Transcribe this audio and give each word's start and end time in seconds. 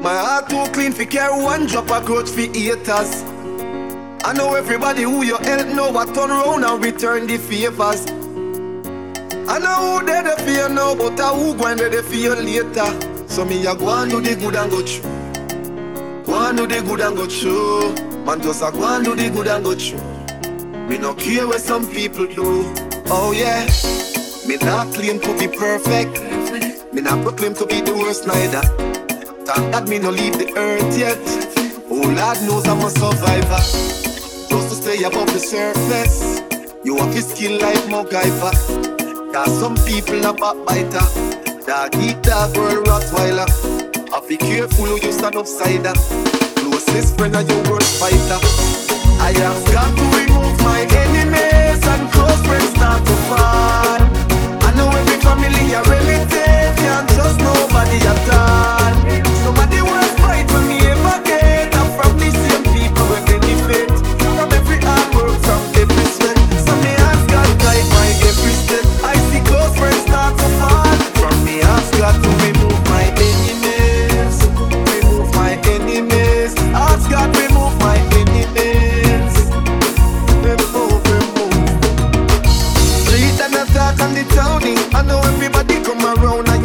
My 0.00 0.16
heart 0.16 0.48
too 0.48 0.64
clean 0.72 0.92
for 0.92 1.04
care 1.04 1.30
one 1.30 1.66
drop 1.66 1.90
of 1.90 2.06
grudge 2.06 2.30
for 2.30 2.40
haters. 2.40 3.22
I 4.24 4.32
know 4.32 4.54
everybody 4.54 5.02
who 5.02 5.22
you 5.22 5.36
help 5.36 5.68
know 5.68 5.94
I 5.94 6.06
turn 6.06 6.30
around 6.30 6.64
and 6.64 6.82
return 6.82 7.26
the 7.26 7.36
favors. 7.36 8.06
I 9.46 9.58
know 9.58 10.00
who 10.00 10.06
they 10.06 10.22
the 10.22 10.42
fear 10.42 10.70
now, 10.70 10.94
but 10.94 11.20
I 11.20 11.34
who 11.34 11.54
going 11.54 11.76
to 11.76 11.90
the 11.90 12.02
fear 12.02 12.34
later. 12.34 13.28
So 13.28 13.44
me 13.44 13.66
a 13.66 13.74
go 13.76 13.90
and 13.90 14.10
do 14.10 14.22
the 14.22 14.36
good 14.36 14.56
and 14.56 14.70
go 14.70 14.80
through. 14.80 16.24
Go 16.24 16.48
and 16.48 16.56
do 16.56 16.66
the 16.66 16.80
good 16.80 17.00
and 17.00 17.16
go 17.16 17.26
through. 17.26 18.24
Man 18.24 18.40
just 18.40 18.62
a 18.62 18.70
go 18.70 18.96
and 18.96 19.04
do 19.04 19.14
the 19.14 19.28
good 19.28 19.48
and 19.48 19.62
go 19.62 19.74
through. 19.74 20.88
Me 20.88 20.96
no 20.96 21.12
care 21.12 21.46
what 21.46 21.60
some 21.60 21.86
people 21.86 22.26
do. 22.26 22.72
Oh 23.08 23.32
yeah. 23.36 23.66
Me 24.46 24.56
not 24.64 24.94
claim 24.94 25.20
to 25.20 25.38
be 25.38 25.46
perfect. 25.46 26.22
Me 26.94 27.02
not 27.02 27.22
proclaim 27.22 27.52
to 27.56 27.66
be 27.66 27.82
the 27.82 27.92
worst 27.94 28.26
neither. 28.26 28.99
Thank 29.50 29.72
God 29.72 29.88
me 29.88 29.98
no 29.98 30.10
leave 30.10 30.38
the 30.38 30.56
earth 30.56 30.96
yet. 30.96 31.18
Oh 31.90 32.06
Lord 32.06 32.38
knows 32.46 32.68
I'm 32.68 32.78
a 32.86 32.88
survivor. 32.88 33.58
Just 34.46 34.68
to 34.68 34.74
stay 34.78 35.02
above 35.02 35.26
the 35.32 35.40
surface. 35.40 36.40
You 36.84 36.96
have 36.98 37.12
to 37.12 37.20
skill 37.20 37.58
like 37.60 37.82
MacGyver. 37.90 38.54
Cause 39.32 39.58
some 39.58 39.74
people 39.84 40.24
are 40.24 40.34
backbiter. 40.34 41.02
Dog 41.66 41.96
eat 41.96 42.22
dog 42.22 42.56
world 42.56 42.86
Rottweiler. 42.86 43.50
I 44.14 44.28
be 44.28 44.36
careful 44.36 44.84
who 44.86 45.04
you 45.04 45.10
stand 45.10 45.34
upside 45.34 45.82
down. 45.82 45.96
Closest 46.54 47.18
friend 47.18 47.34
of 47.34 47.50
your 47.50 47.62
worst 47.72 47.98
fighter. 47.98 48.38
I 49.18 49.32
have 49.34 49.64
got 49.72 50.09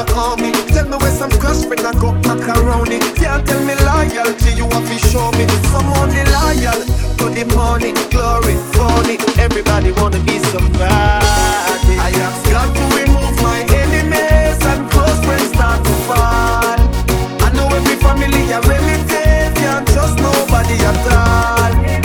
and 0.00 0.10
you 0.10 0.16
army. 0.16 0.52
Tell 0.72 0.86
me 0.88 0.96
where 0.96 1.10
some 1.10 1.30
crush 1.30 1.64
friend 1.64 1.80
I 1.80 1.92
go 1.98 2.12
macaroni. 2.28 2.98
Can't 3.16 3.46
tell 3.46 3.60
me 3.64 3.74
loyalty, 3.84 4.52
you 4.56 4.64
have 4.68 4.86
to 4.88 4.98
show 5.08 5.30
me. 5.32 5.46
Some 5.70 5.88
only 6.00 6.24
loyal 6.36 6.80
to 7.18 7.26
the 7.28 7.44
money, 7.54 7.92
glory, 8.10 8.56
funny. 8.72 9.16
Everybody 9.38 9.92
wanna 9.92 10.20
be 10.20 10.38
somebody. 10.38 10.88
I 12.00 12.10
have 12.16 12.38
got 12.50 12.68
to 12.74 12.82
remove 12.96 13.36
my 13.42 13.60
enemies 13.82 14.60
and 14.64 14.90
close 14.90 15.18
friends 15.24 15.48
start 15.52 15.84
to 15.84 15.94
fall. 16.08 16.78
I 17.44 17.50
know 17.54 17.68
every 17.68 17.96
family 17.96 18.50
a 18.52 18.60
relative, 18.62 19.54
can't 19.60 19.86
trust 19.88 20.16
nobody 20.18 20.76
at 20.90 21.12
all. 21.12 21.99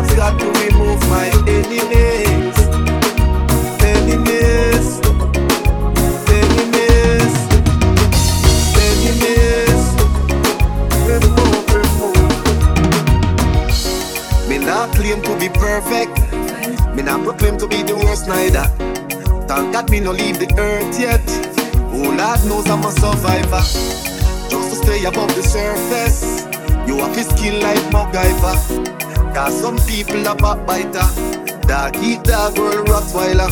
Ask 0.00 0.16
God 0.16 0.38
to 0.40 0.46
remove 0.64 1.00
my 1.10 1.26
enemies, 1.46 2.56
enemies, 3.84 5.00
enemies, 6.40 7.34
enemies. 8.80 9.82
Remove, 11.04 11.66
remove. 11.76 12.32
Me 14.48 14.56
not 14.56 14.88
claim 14.94 15.20
to 15.20 15.32
be 15.38 15.50
perfect. 15.50 16.16
Me 16.96 17.02
not 17.02 17.22
proclaim 17.22 17.58
to 17.58 17.68
be 17.68 17.82
the 17.82 17.94
worst 17.94 18.26
neither. 18.26 18.64
Thank 19.46 19.74
God 19.74 19.90
me 19.90 20.00
no 20.00 20.12
leave 20.12 20.38
the 20.38 20.48
earth 20.56 20.98
yet. 20.98 21.20
Oh 21.92 22.08
Lord 22.16 22.40
knows 22.48 22.66
I'm 22.70 22.84
a 22.86 22.90
survivor. 22.90 23.62
Just 24.48 24.70
to 24.70 24.76
stay 24.76 25.04
above 25.04 25.34
the 25.34 25.42
surface. 25.42 26.46
You 26.88 26.96
have 26.96 27.12
to 27.14 27.22
skill 27.22 27.60
like 27.60 27.78
MacGyver. 27.92 28.99
Cause 29.34 29.60
some 29.60 29.78
people 29.86 30.26
are 30.26 30.36
backbiter. 30.36 31.06
Dog 31.66 31.96
eat 32.02 32.22
dog 32.24 32.58
world 32.58 32.88
Rottweiler. 32.88 33.50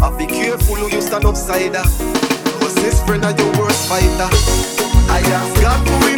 I 0.00 0.16
be 0.16 0.26
careful 0.26 0.76
who 0.76 0.88
you 0.94 1.02
stand 1.02 1.24
upside. 1.24 1.74
Cause 1.74 2.74
this 2.76 3.02
friend 3.04 3.24
are 3.24 3.36
your 3.36 3.52
worst 3.58 3.88
fighter. 3.88 4.30
I 5.10 5.20
ask 5.20 5.60
God 5.60 5.86
to 5.86 6.17